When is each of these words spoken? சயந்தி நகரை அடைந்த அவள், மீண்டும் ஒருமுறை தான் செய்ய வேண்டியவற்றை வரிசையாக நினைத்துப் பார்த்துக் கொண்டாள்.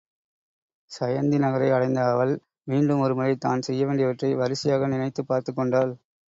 சயந்தி 0.91 1.37
நகரை 1.37 1.69
அடைந்த 1.71 2.05
அவள், 2.05 2.33
மீண்டும் 2.67 2.99
ஒருமுறை 2.99 3.35
தான் 3.37 3.61
செய்ய 3.61 3.85
வேண்டியவற்றை 3.85 4.35
வரிசையாக 4.35 4.87
நினைத்துப் 4.87 5.27
பார்த்துக் 5.27 5.55
கொண்டாள். 5.55 5.93